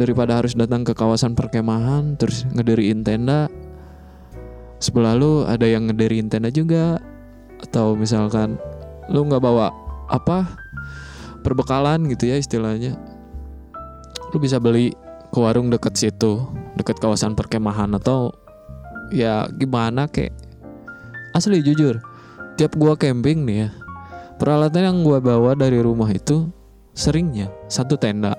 Daripada 0.00 0.40
harus 0.40 0.56
datang 0.56 0.82
ke 0.82 0.96
kawasan 0.96 1.36
perkemahan 1.36 2.16
terus 2.16 2.48
ngediriin 2.48 3.04
tenda 3.06 3.46
sebelah 4.82 5.14
lu 5.14 5.46
ada 5.46 5.62
yang 5.62 5.86
ngediriin 5.86 6.26
tenda 6.26 6.50
juga. 6.50 6.98
Atau 7.62 7.94
misalkan 7.94 8.58
lu 9.06 9.22
nggak 9.22 9.38
bawa 9.38 9.70
apa? 10.10 10.50
Perbekalan 11.46 12.10
gitu 12.10 12.26
ya 12.26 12.36
istilahnya. 12.36 12.98
Lu 14.34 14.42
bisa 14.42 14.58
beli 14.58 14.90
ke 15.30 15.38
warung 15.38 15.70
deket 15.70 15.94
situ, 15.94 16.42
deket 16.74 16.98
kawasan 16.98 17.38
perkemahan 17.38 17.94
atau 17.94 18.34
ya 19.14 19.46
gimana 19.54 20.10
kek. 20.10 20.34
Asli 21.32 21.62
jujur 21.62 22.02
tiap 22.56 22.76
gua 22.76 22.94
camping 22.94 23.48
nih 23.48 23.66
ya 23.66 23.68
peralatan 24.36 24.82
yang 24.84 24.98
gua 25.00 25.18
bawa 25.18 25.56
dari 25.56 25.80
rumah 25.80 26.08
itu 26.12 26.46
seringnya 26.92 27.48
satu 27.66 27.96
tenda 27.96 28.36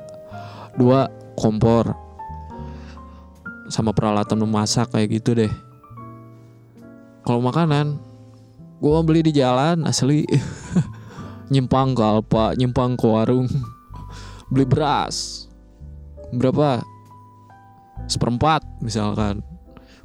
dua 0.77 1.09
kompor 1.33 1.97
sama 3.73 3.89
peralatan 3.89 4.45
memasak 4.45 4.93
kayak 4.93 5.17
gitu 5.17 5.33
deh 5.33 5.53
kalau 7.23 7.39
makanan 7.39 8.03
gua 8.83 8.99
beli 8.99 9.23
di 9.23 9.31
jalan 9.31 9.87
asli. 9.87 10.27
Nyimpang 11.53 11.95
ke 11.95 12.03
Alpa 12.03 12.51
nyimpang 12.59 12.99
ke 12.99 13.05
warung. 13.07 13.47
Beli 14.51 14.65
beras. 14.67 15.47
Berapa? 16.35 16.83
Seperempat 18.09 18.65
misalkan. 18.83 19.39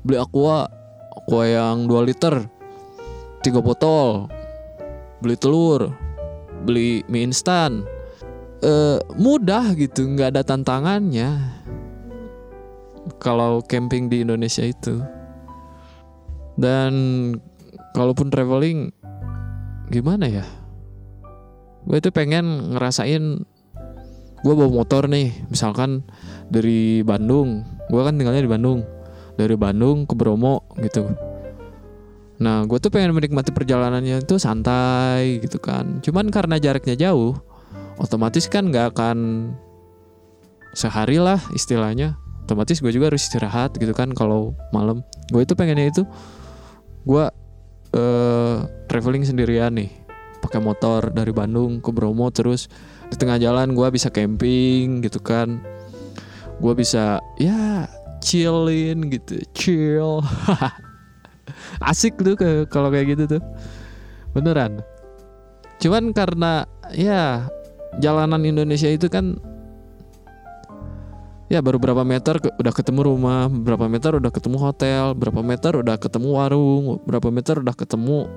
Beli 0.06 0.20
aqua 0.20 0.70
aqua 1.14 1.42
yang 1.48 1.90
2 1.90 2.06
liter. 2.06 2.46
Tiga 3.42 3.58
botol. 3.64 4.30
Beli 5.24 5.34
telur. 5.40 5.90
Beli 6.68 7.02
mie 7.08 7.26
instan. 7.26 7.82
Eh 8.62 8.98
mudah 9.16 9.72
gitu 9.74 10.04
nggak 10.04 10.36
ada 10.36 10.42
tantangannya. 10.44 11.58
Kalau 13.18 13.64
camping 13.64 14.12
di 14.12 14.20
Indonesia 14.20 14.62
itu 14.62 15.17
dan 16.58 16.92
kalaupun 17.94 18.28
traveling 18.28 18.90
gimana 19.88 20.26
ya? 20.26 20.44
Gue 21.86 22.02
itu 22.02 22.10
pengen 22.10 22.74
ngerasain 22.76 23.46
gue 24.38 24.54
bawa 24.54 24.70
motor 24.70 25.06
nih 25.06 25.32
misalkan 25.48 26.02
dari 26.50 27.00
Bandung. 27.06 27.64
Gue 27.88 28.02
kan 28.04 28.18
tinggalnya 28.18 28.44
di 28.44 28.50
Bandung. 28.50 28.84
Dari 29.38 29.54
Bandung 29.54 30.04
ke 30.04 30.18
Bromo 30.18 30.66
gitu. 30.82 31.06
Nah 32.42 32.66
gue 32.66 32.78
tuh 32.82 32.90
pengen 32.90 33.14
menikmati 33.14 33.54
perjalanannya 33.54 34.26
itu 34.26 34.36
santai 34.36 35.38
gitu 35.40 35.62
kan. 35.62 36.02
Cuman 36.02 36.28
karena 36.34 36.58
jaraknya 36.58 36.98
jauh 36.98 37.38
otomatis 37.98 38.50
kan 38.50 38.70
nggak 38.70 38.98
akan 38.98 39.18
sehari 40.74 41.22
lah 41.22 41.38
istilahnya. 41.54 42.18
Otomatis 42.48 42.80
gue 42.80 42.90
juga 42.90 43.12
harus 43.12 43.28
istirahat 43.28 43.78
gitu 43.78 43.94
kan 43.94 44.10
kalau 44.10 44.58
malam. 44.74 45.06
Gue 45.30 45.46
itu 45.46 45.54
pengennya 45.54 45.90
itu 45.92 46.02
gue 47.08 47.24
eh, 47.96 48.56
traveling 48.84 49.24
sendirian 49.24 49.72
nih. 49.72 49.88
Pakai 50.44 50.60
motor 50.60 51.08
dari 51.10 51.32
Bandung 51.32 51.80
ke 51.80 51.88
Bromo 51.88 52.28
terus. 52.28 52.68
Di 53.08 53.16
tengah 53.16 53.40
jalan 53.40 53.72
gue 53.72 53.88
bisa 53.88 54.12
camping 54.12 55.00
gitu 55.00 55.18
kan. 55.24 55.56
Gue 56.60 56.76
bisa 56.76 57.16
ya 57.40 57.88
chillin 58.20 59.08
gitu 59.08 59.40
chill. 59.56 60.20
Asik 61.88 62.20
tuh 62.20 62.36
kalau 62.68 62.92
kayak 62.92 63.16
gitu 63.16 63.40
tuh. 63.40 63.42
Beneran. 64.36 64.84
Cuman 65.80 66.12
karena 66.12 66.68
ya 66.92 67.48
jalanan 67.96 68.44
Indonesia 68.44 68.90
itu 68.92 69.08
kan 69.08 69.40
ya 71.48 71.64
baru 71.64 71.80
berapa 71.80 72.04
meter 72.04 72.40
ke- 72.40 72.54
udah 72.60 72.72
ketemu 72.72 73.00
rumah 73.08 73.48
berapa 73.48 73.88
meter 73.88 74.20
udah 74.20 74.32
ketemu 74.32 74.56
hotel 74.60 75.16
berapa 75.16 75.40
meter 75.40 75.72
udah 75.80 75.96
ketemu 75.96 76.28
warung 76.36 77.00
berapa 77.08 77.28
meter 77.32 77.60
udah 77.64 77.72
ketemu 77.72 78.28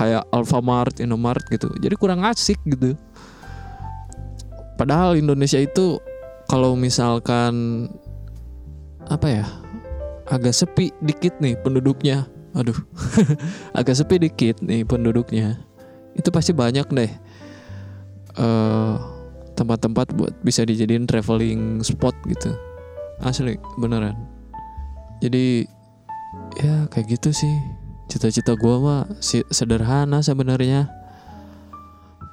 kayak 0.00 0.24
Alfamart, 0.32 0.96
Indomart 1.04 1.44
gitu. 1.52 1.68
Jadi 1.76 1.92
kurang 2.00 2.24
asik 2.24 2.56
gitu. 2.64 2.96
Padahal 4.80 5.20
Indonesia 5.20 5.60
itu 5.60 6.00
kalau 6.48 6.72
misalkan 6.72 7.84
apa 9.12 9.26
ya 9.28 9.46
agak 10.32 10.56
sepi 10.56 10.88
dikit 11.04 11.36
nih 11.44 11.60
penduduknya. 11.60 12.24
Aduh 12.56 12.74
agak 13.78 14.00
sepi 14.00 14.16
dikit 14.16 14.64
nih 14.64 14.88
penduduknya. 14.88 15.60
Itu 16.16 16.32
pasti 16.32 16.56
banyak 16.56 16.88
deh. 16.88 17.12
Eh 18.40 19.19
tempat-tempat 19.60 20.16
buat 20.16 20.32
bisa 20.40 20.64
dijadiin 20.64 21.04
traveling 21.04 21.84
spot 21.84 22.16
gitu. 22.24 22.56
Asli 23.20 23.60
beneran. 23.76 24.16
Jadi 25.20 25.68
ya 26.56 26.88
kayak 26.88 27.20
gitu 27.20 27.36
sih. 27.36 27.54
Cita-cita 28.08 28.56
gua 28.56 28.76
mah 28.80 29.02
sederhana 29.52 30.24
sebenarnya. 30.24 30.88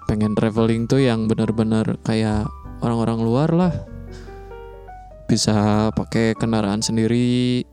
Pengen 0.08 0.40
traveling 0.40 0.88
tuh 0.88 1.04
yang 1.04 1.28
benar-benar 1.28 2.00
kayak 2.08 2.48
orang-orang 2.80 3.20
luar 3.20 3.50
lah. 3.52 3.74
Bisa 5.28 5.92
pakai 5.92 6.32
kendaraan 6.40 6.80
sendiri 6.80 7.68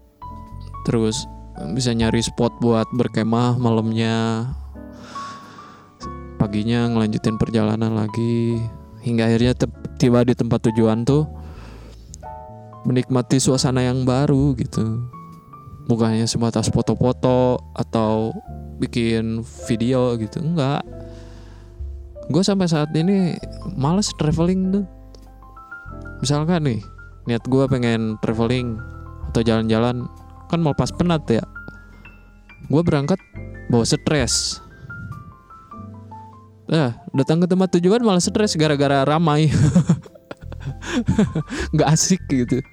terus 0.82 1.30
bisa 1.78 1.94
nyari 1.94 2.18
spot 2.18 2.58
buat 2.58 2.90
berkemah 2.90 3.54
malamnya. 3.62 4.50
Paginya 6.42 6.90
ngelanjutin 6.90 7.38
perjalanan 7.38 7.94
lagi 7.94 8.58
hingga 9.04 9.28
akhirnya 9.28 9.52
tiba 10.00 10.24
di 10.24 10.32
tempat 10.32 10.72
tujuan 10.72 11.04
tuh 11.04 11.28
menikmati 12.88 13.36
suasana 13.36 13.84
yang 13.84 14.08
baru 14.08 14.56
gitu. 14.56 15.04
Bukan 15.84 16.16
hanya 16.16 16.24
sebatas 16.24 16.72
foto-foto 16.72 17.60
atau 17.76 18.32
bikin 18.80 19.44
video 19.68 20.16
gitu 20.16 20.40
enggak. 20.40 20.80
Gue 22.32 22.40
sampai 22.40 22.64
saat 22.64 22.88
ini 22.96 23.36
males 23.76 24.08
traveling 24.16 24.80
tuh. 24.80 24.84
Misalkan 26.24 26.64
nih 26.64 26.80
niat 27.28 27.44
gue 27.44 27.64
pengen 27.68 28.16
traveling 28.24 28.80
atau 29.28 29.44
jalan-jalan 29.44 30.08
kan 30.48 30.60
mau 30.64 30.72
pas 30.72 30.88
penat 30.88 31.28
ya. 31.28 31.44
Gue 32.72 32.80
berangkat 32.80 33.20
bawa 33.68 33.84
stres 33.84 34.63
Nah, 36.64 36.96
datang 37.12 37.44
ke 37.44 37.46
tempat 37.48 37.68
tujuan 37.76 38.00
malah 38.00 38.24
stres 38.24 38.56
gara-gara 38.56 39.04
ramai. 39.04 39.52
nggak 41.76 41.88
asik 41.92 42.24
gitu. 42.32 42.64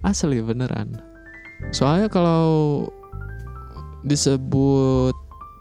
Asli 0.00 0.40
beneran. 0.40 0.96
Soalnya 1.72 2.08
kalau 2.08 2.88
disebut 4.06 5.12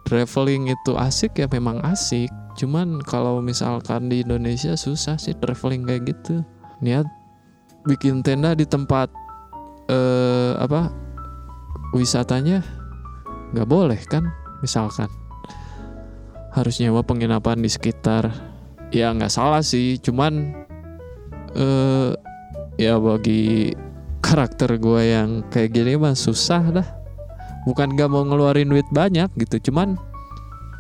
traveling 0.07 0.71
itu 0.71 0.91
asik 0.95 1.35
ya 1.35 1.51
memang 1.51 1.83
asik. 1.83 2.31
Cuman 2.55 3.03
kalau 3.03 3.43
misalkan 3.43 4.07
di 4.07 4.23
Indonesia 4.23 4.79
susah 4.79 5.19
sih 5.19 5.35
traveling 5.35 5.83
kayak 5.83 6.15
gitu. 6.15 6.47
Niat 6.79 7.07
bikin 7.83 8.23
tenda 8.23 8.55
di 8.55 8.63
tempat 8.63 9.11
eh 9.85 10.57
apa 10.57 10.89
wisatanya 11.93 12.65
nggak 13.53 13.69
boleh 13.69 14.01
kan 14.09 14.25
misalkan 14.65 15.05
harus 16.55 16.79
nyewa 16.79 17.03
penginapan 17.03 17.59
di 17.59 17.67
sekitar 17.67 18.31
ya 18.95 19.11
nggak 19.11 19.27
salah 19.27 19.59
sih 19.59 19.99
cuman 19.99 20.55
eh 21.51 22.15
ya 22.79 22.95
bagi 22.95 23.75
karakter 24.23 24.79
gue 24.79 25.01
yang 25.03 25.43
kayak 25.51 25.75
gini 25.75 25.99
mah 25.99 26.15
susah 26.15 26.63
dah. 26.71 26.87
Bukan 27.65 27.97
gak 27.97 28.13
mau 28.13 28.21
ngeluarin 28.21 28.69
duit 28.69 28.85
banyak 28.93 29.25
gitu 29.41 29.69
cuman 29.71 29.97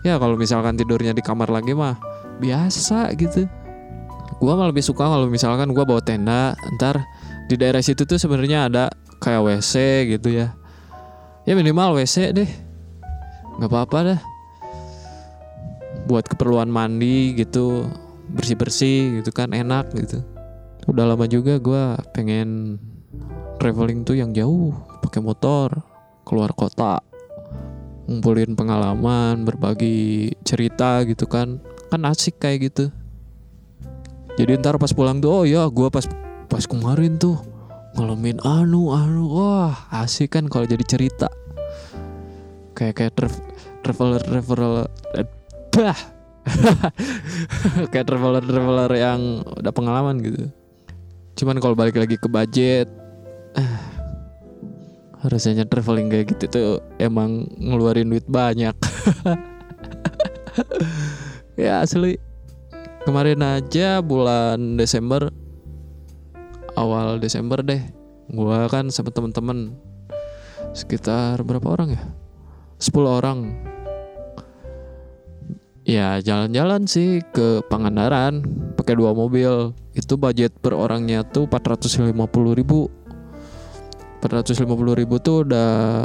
ya 0.05 0.21
kalau 0.21 0.37
misalkan 0.37 0.77
tidurnya 0.77 1.17
di 1.17 1.21
kamar 1.21 1.49
lagi 1.49 1.75
mah 1.75 1.99
biasa 2.39 3.11
gitu. 3.19 3.47
Gue 4.39 4.53
malah 4.53 4.71
lebih 4.71 4.83
suka 4.83 5.07
kalau 5.07 5.27
misalkan 5.27 5.71
gue 5.71 5.83
bawa 5.83 6.01
tenda 6.03 6.53
ntar 6.77 7.03
di 7.49 7.55
daerah 7.57 7.81
situ 7.81 8.05
tuh 8.05 8.19
sebenarnya 8.19 8.69
ada 8.69 8.83
kayak 9.19 9.43
WC 9.43 9.73
gitu 10.17 10.35
ya. 10.35 10.55
Ya 11.47 11.53
minimal 11.57 11.99
WC 11.99 12.31
deh. 12.31 12.49
Nggak 13.59 13.71
apa-apa 13.71 13.99
dah 14.13 14.34
buat 16.05 16.29
keperluan 16.29 16.69
mandi 16.69 17.33
gitu 17.33 17.89
bersih 18.29 18.57
bersih 18.57 18.99
gitu 19.21 19.33
kan 19.33 19.53
enak 19.53 19.89
gitu. 19.93 20.21
Udah 20.85 21.09
lama 21.09 21.25
juga 21.25 21.57
gue 21.57 21.83
pengen 22.13 22.77
traveling 23.57 24.05
tuh 24.05 24.17
yang 24.17 24.29
jauh 24.33 24.73
pakai 25.01 25.21
motor 25.21 25.81
keluar 26.25 26.53
kota 26.53 27.01
ngumpulin 28.05 28.53
pengalaman 28.53 29.41
berbagi 29.45 30.29
cerita 30.45 31.01
gitu 31.09 31.25
kan. 31.25 31.57
Kan 31.89 32.05
asik 32.05 32.37
kayak 32.37 32.69
gitu. 32.69 32.93
Jadi 34.35 34.61
ntar 34.61 34.77
pas 34.77 34.93
pulang 34.93 35.17
tuh 35.17 35.31
oh 35.31 35.43
ya 35.47 35.65
gue 35.69 35.87
pas 35.89 36.05
pas 36.45 36.63
kemarin 36.69 37.17
tuh 37.17 37.39
ngalamin 37.95 38.37
anu 38.43 38.91
anu 38.93 39.31
wah 39.31 39.89
asik 39.89 40.37
kan 40.37 40.45
kalau 40.51 40.69
jadi 40.69 40.85
cerita. 40.85 41.33
Kayak 42.75 42.93
kayak 42.99 43.13
trav- 43.15 43.45
traveler 43.81 44.21
traveler 44.21 44.85
bah 45.75 45.99
kayak 47.91 48.05
traveler 48.05 48.43
traveler 48.45 48.91
yang 48.93 49.41
udah 49.43 49.73
pengalaman 49.73 50.21
gitu. 50.21 50.45
Cuman 51.35 51.57
kalau 51.57 51.73
balik 51.73 51.97
lagi 51.97 52.21
ke 52.21 52.29
budget 52.29 52.85
harusnya 55.25 55.65
traveling 55.65 56.07
kayak 56.07 56.37
gitu 56.37 56.45
tuh 56.47 56.69
emang 57.01 57.49
ngeluarin 57.57 58.09
duit 58.09 58.25
banyak. 58.29 58.73
Ya 61.55 61.79
asli. 61.79 62.19
Kemarin 63.07 63.39
aja 63.39 64.03
bulan 64.03 64.75
Desember 64.75 65.31
awal 66.75 67.23
Desember 67.23 67.63
deh 67.63 67.79
gua 68.27 68.67
kan 68.67 68.91
sama 68.91 69.07
temen-temen 69.15 69.71
sekitar 70.75 71.39
berapa 71.47 71.63
orang 71.71 71.95
ya? 71.95 72.03
10 72.83 72.91
orang 73.07 73.39
ya 75.85 76.17
jalan-jalan 76.17 76.89
sih 76.89 77.21
ke 77.29 77.61
Pangandaran 77.69 78.41
pakai 78.73 78.97
dua 78.97 79.13
mobil. 79.13 79.71
Itu 79.93 80.17
budget 80.17 80.57
per 80.59 80.73
orangnya 80.73 81.21
tuh 81.23 81.45
450 81.47 82.11
ribu. 82.57 82.89
450 84.25 84.65
ribu 84.99 85.15
tuh 85.21 85.45
udah 85.45 86.01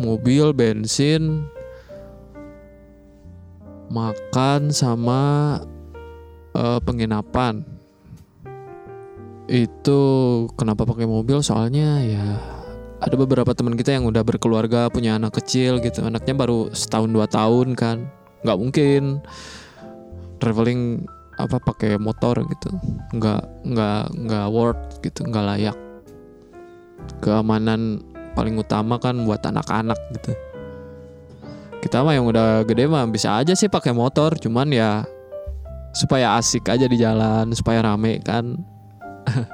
mobil 0.00 0.56
bensin 0.56 1.44
makan 3.92 4.72
sama 4.72 5.20
uh, 6.56 6.80
penginapan. 6.80 7.60
Itu 9.48 10.00
kenapa 10.56 10.88
pakai 10.88 11.04
mobil? 11.04 11.44
Soalnya 11.44 12.00
ya 12.04 12.26
ada 12.98 13.14
beberapa 13.14 13.52
teman 13.52 13.76
kita 13.76 13.92
yang 13.92 14.08
udah 14.08 14.24
berkeluarga 14.24 14.88
punya 14.88 15.20
anak 15.20 15.36
kecil 15.36 15.80
gitu. 15.84 16.00
Anaknya 16.00 16.32
baru 16.32 16.72
setahun 16.72 17.12
dua 17.12 17.28
tahun 17.28 17.76
kan 17.76 18.17
nggak 18.42 18.58
mungkin. 18.58 19.02
Traveling 20.38 21.06
apa 21.38 21.58
pakai 21.62 21.98
motor 21.98 22.42
gitu. 22.46 22.70
Nggak 23.14 23.42
nggak 23.66 24.04
nggak 24.14 24.46
worth 24.50 25.02
gitu 25.02 25.26
nggak 25.26 25.46
layak. 25.46 25.78
Keamanan 27.22 28.02
paling 28.34 28.54
utama 28.58 28.98
kan 29.02 29.18
buat 29.26 29.42
anak-anak 29.42 29.98
gitu. 30.18 30.32
Kita 31.78 32.02
mah 32.02 32.14
yang 32.14 32.26
udah 32.26 32.66
gede 32.66 32.90
mah 32.90 33.06
bisa 33.06 33.38
aja 33.38 33.54
sih 33.54 33.70
pakai 33.70 33.94
motor 33.94 34.34
cuman 34.34 34.66
ya 34.70 35.06
supaya 35.94 36.34
asik 36.38 36.66
aja 36.70 36.86
di 36.86 36.98
jalan 36.98 37.54
supaya 37.54 37.82
rame 37.82 38.18
kan. 38.22 38.58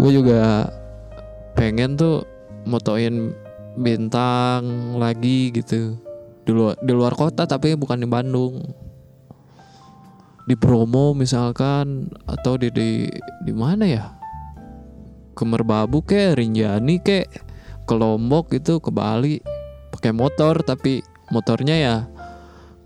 Gue 0.00 0.12
juga 0.14 0.68
pengen 1.58 1.98
tuh 1.98 2.22
motoin 2.68 3.34
bintang 3.74 4.94
lagi 5.00 5.50
gitu 5.50 6.07
di 6.48 6.56
luar 6.56 6.80
di 6.80 6.92
luar 6.96 7.12
kota 7.12 7.44
tapi 7.44 7.76
bukan 7.76 8.00
di 8.00 8.08
Bandung. 8.08 8.64
Di 10.48 10.56
promo 10.56 11.12
misalkan 11.12 12.08
atau 12.24 12.56
di 12.56 12.72
di 12.72 13.04
di 13.44 13.52
mana 13.52 13.84
ya? 13.84 14.16
Ke 15.36 15.44
Merbabu 15.44 16.00
ke 16.00 16.32
Rinjani 16.32 17.04
ke 17.04 17.28
ke 17.84 17.92
Lombok 17.92 18.56
itu 18.56 18.80
ke 18.80 18.88
Bali. 18.88 19.44
Pakai 19.92 20.16
motor 20.16 20.64
tapi 20.64 21.04
motornya 21.28 21.76
ya 21.76 21.96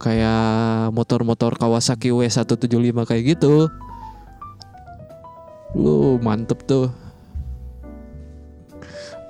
kayak 0.03 0.91
motor-motor 0.91 1.55
Kawasaki 1.55 2.11
W175 2.11 2.99
kayak 3.07 3.39
gitu. 3.39 3.71
Lu 5.79 6.19
mantep 6.19 6.67
tuh. 6.67 6.91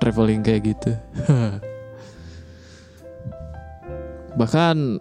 Traveling 0.01 0.43
kayak 0.43 0.67
gitu 0.67 0.91
bahkan 4.35 4.97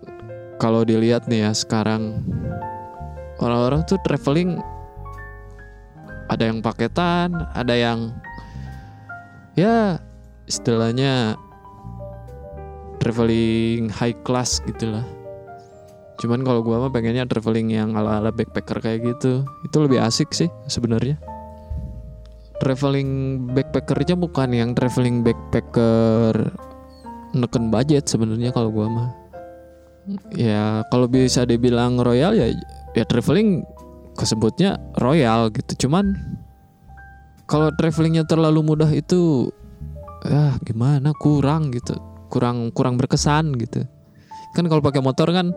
kalau 0.60 0.84
dilihat 0.84 1.26
nih 1.26 1.48
ya 1.48 1.52
sekarang 1.56 2.22
orang-orang 3.40 3.82
tuh 3.88 3.98
traveling 4.04 4.60
ada 6.30 6.48
yang 6.48 6.62
paketan 6.62 7.34
ada 7.52 7.74
yang 7.74 8.14
ya 9.58 9.98
istilahnya 10.46 11.36
traveling 13.02 13.90
high 13.90 14.14
class 14.22 14.62
gitulah 14.64 15.04
cuman 16.22 16.46
kalau 16.46 16.62
gua 16.62 16.86
mah 16.86 16.92
pengennya 16.94 17.26
traveling 17.26 17.74
yang 17.74 17.98
ala-ala 17.98 18.30
backpacker 18.30 18.78
kayak 18.78 19.02
gitu. 19.02 19.42
Itu 19.66 19.82
lebih 19.82 19.98
asik 19.98 20.30
sih 20.30 20.46
sebenarnya. 20.70 21.18
Traveling 22.62 23.42
backpackernya 23.50 24.14
bukan 24.14 24.54
yang 24.54 24.70
traveling 24.70 25.26
backpacker 25.26 26.54
neken 27.34 27.74
budget 27.74 28.06
sebenarnya 28.06 28.54
kalau 28.54 28.70
gua 28.70 28.86
mah 28.86 29.21
ya 30.34 30.82
kalau 30.90 31.06
bisa 31.06 31.46
dibilang 31.46 31.98
royal 32.02 32.34
ya 32.34 32.50
ya 32.92 33.04
traveling 33.06 33.62
kesebutnya 34.16 34.78
royal 34.98 35.48
gitu. 35.54 35.86
Cuman 35.88 36.12
kalau 37.48 37.68
travelingnya 37.76 38.24
terlalu 38.24 38.64
mudah 38.64 38.90
itu 38.92 39.52
ya 40.24 40.56
gimana? 40.64 41.12
Kurang 41.16 41.72
gitu. 41.72 41.96
Kurang 42.28 42.72
kurang 42.72 42.96
berkesan 42.96 43.56
gitu. 43.60 43.84
Kan 44.52 44.68
kalau 44.68 44.84
pakai 44.84 45.00
motor 45.00 45.32
kan 45.32 45.52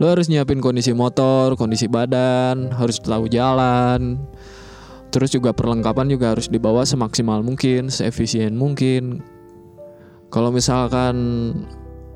lo 0.00 0.08
harus 0.08 0.26
nyiapin 0.26 0.58
kondisi 0.58 0.90
motor 0.96 1.54
kondisi 1.54 1.86
badan 1.86 2.72
harus 2.72 3.00
tahu 3.00 3.28
jalan. 3.28 4.20
Terus 5.12 5.28
juga 5.28 5.52
perlengkapan 5.52 6.08
juga 6.08 6.32
harus 6.32 6.48
dibawa 6.48 6.88
semaksimal 6.88 7.44
mungkin 7.44 7.92
seefisien 7.92 8.56
mungkin. 8.56 9.20
Kalau 10.32 10.48
misalkan 10.48 11.16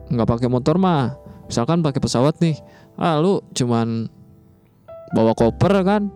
nggak 0.08 0.24
pakai 0.24 0.48
motor 0.48 0.80
mah 0.80 1.25
misalkan 1.46 1.82
pakai 1.82 2.02
pesawat 2.02 2.38
nih. 2.42 2.58
Ah 2.98 3.18
lu 3.18 3.42
cuman 3.54 4.10
bawa 5.14 5.32
koper 5.32 5.72
kan? 5.86 6.10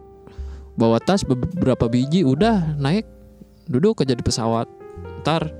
Bawa 0.78 0.96
tas 1.02 1.26
beberapa 1.26 1.90
biji 1.90 2.24
udah 2.24 2.78
naik 2.78 3.04
duduk 3.70 4.02
aja 4.02 4.14
di 4.14 4.24
pesawat. 4.24 4.66
Ntar 5.22 5.52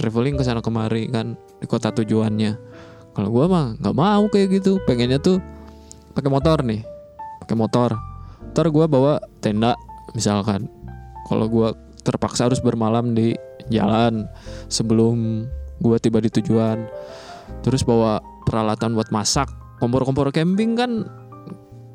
traveling 0.00 0.40
ke 0.40 0.44
sana 0.46 0.64
kemari 0.64 1.08
kan 1.12 1.36
di 1.60 1.66
kota 1.68 1.92
tujuannya. 1.92 2.56
Kalau 3.10 3.28
gua 3.28 3.46
mah 3.50 3.66
nggak 3.76 3.96
mau 3.96 4.24
kayak 4.30 4.62
gitu. 4.62 4.78
Pengennya 4.86 5.18
tuh 5.20 5.42
pakai 6.14 6.30
motor 6.30 6.62
nih 6.64 6.82
pakai 7.44 7.56
motor. 7.58 7.90
Ntar 8.54 8.66
gua 8.70 8.86
bawa 8.86 9.12
tenda 9.42 9.74
misalkan. 10.14 10.70
Kalau 11.26 11.50
gua 11.50 11.74
terpaksa 12.06 12.46
harus 12.46 12.62
bermalam 12.62 13.12
di 13.12 13.34
jalan 13.68 14.30
sebelum 14.70 15.44
gua 15.82 15.98
tiba 15.98 16.22
di 16.22 16.30
tujuan. 16.30 16.86
Terus 17.66 17.82
bawa 17.82 18.22
peralatan 18.50 18.98
buat 18.98 19.14
masak. 19.14 19.46
Kompor-kompor 19.78 20.34
camping 20.34 20.74
kan 20.74 21.06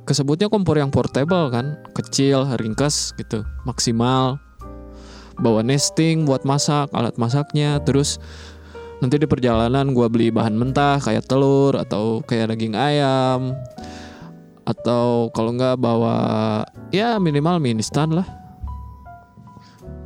kesebutnya 0.08 0.48
kompor 0.48 0.80
yang 0.80 0.88
portable 0.88 1.52
kan. 1.52 1.76
Kecil 1.92 2.48
ringkas 2.56 3.12
gitu 3.20 3.44
maksimal. 3.68 4.40
Bawa 5.36 5.60
nesting 5.68 6.24
buat 6.24 6.48
masak 6.48 6.88
alat 6.96 7.20
masaknya. 7.20 7.84
Terus 7.84 8.24
nanti 9.04 9.20
di 9.20 9.28
perjalanan 9.28 9.92
gue 9.92 10.08
beli 10.08 10.32
bahan 10.32 10.56
mentah 10.56 11.04
kayak 11.04 11.28
telur 11.28 11.76
atau 11.76 12.24
kayak 12.24 12.56
daging 12.56 12.80
ayam. 12.80 13.52
Atau 14.64 15.30
kalau 15.36 15.52
nggak 15.54 15.76
bawa 15.78 16.16
ya 16.96 17.20
minimal 17.20 17.60
mie 17.60 17.76
instan 17.76 18.16
lah. 18.16 18.26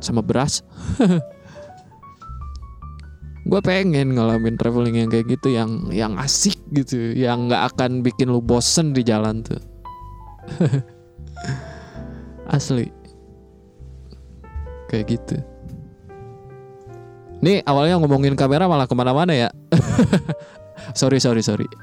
Sama 0.02 0.24
beras 0.26 0.66
gue 3.50 3.60
pengen 3.66 4.14
ngalamin 4.14 4.54
traveling 4.54 4.94
yang 4.94 5.10
kayak 5.10 5.26
gitu 5.26 5.50
yang 5.50 5.90
yang 5.90 6.14
asik 6.22 6.54
gitu 6.70 7.10
yang 7.18 7.50
nggak 7.50 7.74
akan 7.74 8.06
bikin 8.06 8.30
lu 8.30 8.38
bosen 8.38 8.94
di 8.94 9.02
jalan 9.02 9.42
tuh. 9.42 9.58
Asli. 12.54 12.86
Kayak 14.86 15.18
gitu. 15.18 15.36
Nih 17.42 17.66
awalnya 17.66 17.98
ngomongin 17.98 18.38
kamera 18.38 18.70
malah 18.70 18.86
ke 18.86 18.94
mana-mana 18.94 19.34
ya? 19.34 19.50
Sorry 20.98 21.18
sorry 21.18 21.42
sorry. 21.42 21.66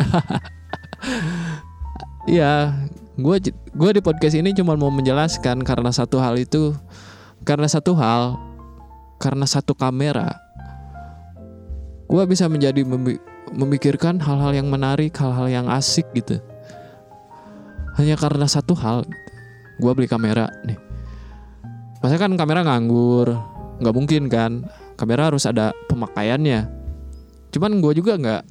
Iya, 2.27 2.75
gue 3.15 3.39
gue 3.55 3.91
di 3.95 4.01
podcast 4.03 4.35
ini 4.35 4.51
cuma 4.51 4.75
mau 4.75 4.91
menjelaskan 4.91 5.63
karena 5.63 5.95
satu 5.95 6.19
hal 6.19 6.35
itu, 6.35 6.75
karena 7.47 7.71
satu 7.71 7.95
hal, 7.95 8.35
karena 9.15 9.47
satu 9.47 9.71
kamera 9.71 10.35
gue 12.07 12.23
bisa 12.23 12.47
menjadi 12.47 12.87
memikirkan 13.51 14.19
hal-hal 14.23 14.55
yang 14.55 14.67
menarik, 14.71 15.11
hal-hal 15.19 15.47
yang 15.51 15.67
asik 15.67 16.07
gitu. 16.15 16.39
Hanya 17.99 18.15
karena 18.15 18.47
satu 18.47 18.71
hal, 18.79 19.03
gue 19.79 19.91
beli 19.91 20.07
kamera 20.07 20.47
nih. 20.63 20.79
Masa 21.99 22.15
kan 22.15 22.31
kamera 22.39 22.63
nganggur, 22.63 23.35
nggak 23.83 23.95
mungkin 23.95 24.31
kan? 24.31 24.63
Kamera 24.95 25.29
harus 25.29 25.43
ada 25.43 25.75
pemakaiannya. 25.91 26.69
Cuman 27.51 27.83
gue 27.83 27.93
juga 27.99 28.15
nggak, 28.15 28.43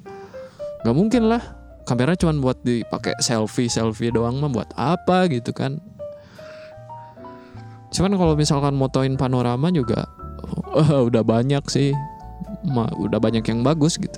nggak 0.85 0.95
mungkin 0.95 1.23
lah. 1.27 1.41
Kamera 1.87 2.19
cuma 2.19 2.35
buat 2.35 2.59
dipakai 2.67 3.15
selfie, 3.23 3.71
selfie 3.71 4.11
doang 4.11 4.43
mah 4.43 4.51
buat 4.51 4.69
apa 4.75 5.31
gitu 5.31 5.55
kan? 5.55 5.79
Cuman 7.95 8.19
kalau 8.19 8.35
misalkan 8.35 8.75
motoin 8.75 9.15
panorama 9.15 9.71
juga, 9.71 10.03
uh, 10.75 11.01
udah 11.07 11.23
banyak 11.23 11.63
sih 11.71 11.95
mah 12.65 12.89
udah 12.97 13.19
banyak 13.21 13.43
yang 13.45 13.61
bagus 13.61 13.99
gitu. 13.99 14.17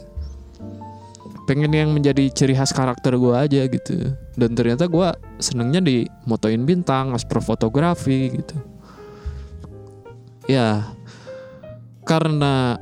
Pengen 1.49 1.73
yang 1.73 1.89
menjadi 1.89 2.30
ciri 2.30 2.54
khas 2.54 2.69
karakter 2.69 3.17
gue 3.17 3.34
aja 3.34 3.65
gitu. 3.65 4.13
Dan 4.38 4.54
ternyata 4.54 4.86
gue 4.86 5.10
senengnya 5.41 5.82
di 5.82 6.06
motoin 6.30 6.62
bintang 6.63 7.17
astrofotografi 7.17 8.38
gitu. 8.38 8.56
Ya 10.45 10.86
karena 12.06 12.78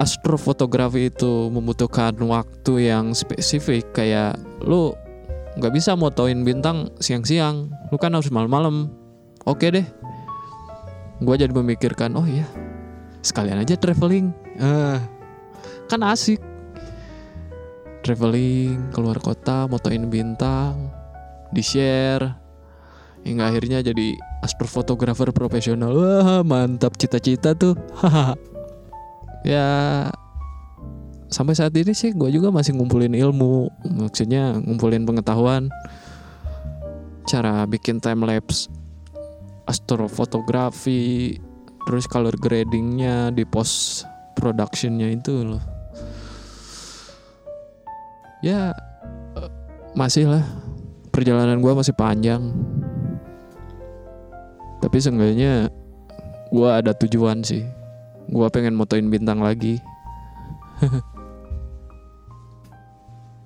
astrofotografi 0.00 1.08
itu 1.08 1.48
membutuhkan 1.52 2.16
waktu 2.24 2.88
yang 2.92 3.16
spesifik 3.16 3.92
kayak 3.96 4.36
lu 4.64 4.92
nggak 5.54 5.72
bisa 5.72 5.94
motoin 5.94 6.42
bintang 6.42 6.90
siang-siang 6.98 7.70
lu 7.88 7.96
kan 7.96 8.12
harus 8.12 8.28
malam-malam. 8.28 8.92
Oke 9.44 9.72
deh. 9.72 9.86
Gue 11.22 11.36
jadi 11.38 11.52
memikirkan 11.54 12.12
oh 12.18 12.26
iya 12.28 12.44
sekalian 13.24 13.64
aja 13.64 13.74
traveling. 13.80 14.28
Uh, 14.60 15.00
kan 15.88 16.04
asik. 16.04 16.38
Traveling 18.04 18.92
keluar 18.92 19.16
kota 19.16 19.64
motoin 19.64 20.12
bintang 20.12 20.92
di 21.48 21.64
share 21.64 22.36
hingga 23.24 23.48
akhirnya 23.48 23.80
jadi 23.80 24.12
astrofotografer 24.44 25.32
profesional. 25.32 25.96
Wah 25.96 26.44
mantap 26.44 27.00
cita-cita 27.00 27.56
tuh. 27.56 27.74
Ya 29.44 30.08
sampai 31.28 31.52
saat 31.52 31.76
ini 31.76 31.92
sih 31.92 32.16
gue 32.16 32.32
juga 32.32 32.48
masih 32.48 32.72
ngumpulin 32.80 33.12
ilmu. 33.12 33.68
Maksudnya 34.08 34.56
ngumpulin 34.56 35.04
pengetahuan. 35.04 35.68
Cara 37.28 37.68
bikin 37.68 38.00
time 38.00 38.24
lapse 38.24 38.72
astrofotografi 39.68 41.36
terus 41.84 42.08
color 42.08 42.34
gradingnya 42.40 43.28
di 43.30 43.44
post 43.44 44.08
productionnya 44.34 45.08
itu 45.12 45.44
loh. 45.44 45.62
Ya 48.44 48.76
eh, 49.38 49.50
masih 49.96 50.28
lah. 50.28 50.44
Perjalanan 51.14 51.62
gue 51.62 51.72
masih 51.72 51.94
panjang. 51.94 52.42
Tapi 54.82 54.96
seenggaknya 55.00 55.70
gue 56.50 56.68
ada 56.68 56.92
tujuan 56.92 57.40
sih. 57.40 57.64
Gue 58.28 58.46
pengen 58.50 58.76
motoin 58.76 59.08
bintang 59.08 59.40
lagi. 59.40 59.80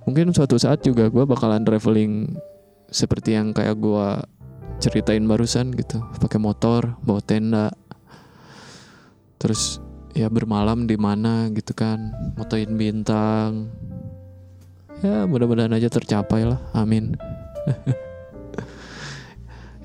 Mungkin 0.09 0.33
suatu 0.33 0.57
saat 0.57 0.81
juga 0.81 1.13
gue 1.13 1.25
bakalan 1.29 1.63
traveling 1.69 2.33
seperti 2.89 3.37
yang 3.37 3.53
kayak 3.53 3.77
gue 3.77 4.09
ceritain 4.81 5.23
barusan 5.29 5.71
gitu. 5.77 6.01
Pakai 6.17 6.41
motor 6.41 6.97
bawa 7.05 7.21
tenda 7.21 7.69
terus 9.39 9.79
ya 10.13 10.27
bermalam 10.29 10.85
di 10.85 10.99
mana 10.99 11.49
gitu 11.55 11.73
kan. 11.73 12.13
Motoin 12.35 12.75
bintang. 12.75 13.71
Ya 14.99 15.25
mudah-mudahan 15.25 15.73
aja 15.79 15.87
tercapai 15.87 16.43
lah. 16.43 16.61
Amin. 16.75 17.15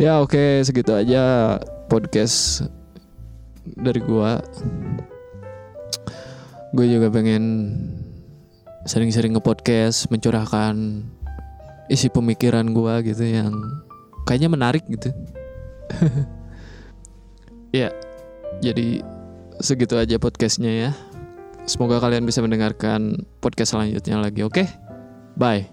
Ya 0.01 0.17
oke. 0.17 0.33
Okay, 0.33 0.65
segitu 0.65 0.89
aja 0.89 1.55
podcast 1.85 2.65
dari 3.77 4.01
gua. 4.01 4.41
Gue 6.73 6.89
juga 6.89 7.13
pengen 7.13 7.77
sering-sering 8.89 9.37
nge-podcast 9.37 10.09
mencurahkan 10.09 11.05
isi 11.93 12.09
pemikiran 12.09 12.73
gue 12.73 13.13
gitu 13.13 13.21
yang 13.21 13.53
kayaknya 14.25 14.49
menarik 14.49 14.83
gitu. 14.89 15.13
ya, 17.79 17.93
jadi 18.65 19.05
segitu 19.63 19.95
aja 19.95 20.19
podcastnya 20.19 20.69
ya. 20.69 20.91
Semoga 21.63 22.03
kalian 22.03 22.27
bisa 22.27 22.43
mendengarkan 22.43 23.23
podcast 23.39 23.71
selanjutnya 23.71 24.19
lagi. 24.19 24.43
Oke, 24.43 24.67
okay? 24.67 24.67
bye. 25.39 25.72